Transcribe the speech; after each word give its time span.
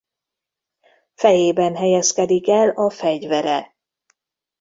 Fejében 1.15 1.75
helyezkedik 1.75 2.47
el 2.47 2.69
a 2.69 2.89
fegyvere. 2.89 3.75